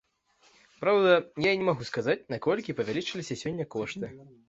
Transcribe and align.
Праўда, 0.81 1.11
я 1.49 1.53
не 1.61 1.69
магу 1.69 1.89
сказаць, 1.91 2.19
наколькі 2.37 2.77
павялічыліся 2.83 3.43
сёння 3.47 3.73
кошты. 3.79 4.17